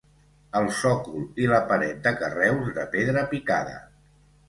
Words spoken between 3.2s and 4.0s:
picada.